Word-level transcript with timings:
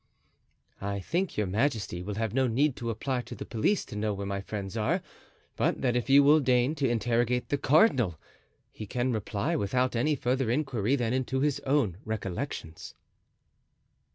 "I 0.81 0.99
think 0.99 1.37
your 1.37 1.45
majesty 1.45 2.01
will 2.01 2.15
have 2.15 2.33
no 2.33 2.47
need 2.47 2.75
to 2.77 2.89
apply 2.89 3.21
to 3.21 3.35
the 3.35 3.45
police 3.45 3.85
to 3.85 3.95
know 3.95 4.15
where 4.15 4.25
my 4.25 4.41
friends 4.41 4.75
are, 4.75 5.03
but 5.55 5.81
that 5.81 5.95
if 5.95 6.09
you 6.09 6.23
will 6.23 6.39
deign 6.39 6.73
to 6.77 6.89
interrogate 6.89 7.49
the 7.49 7.59
cardinal 7.59 8.19
he 8.71 8.87
can 8.87 9.11
reply 9.13 9.55
without 9.55 9.95
any 9.95 10.15
further 10.15 10.49
inquiry 10.49 10.95
than 10.95 11.13
into 11.13 11.41
his 11.41 11.59
own 11.67 11.97
recollections." 12.03 12.95